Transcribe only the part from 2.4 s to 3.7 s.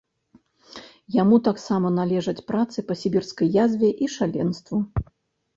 працы па сібірскай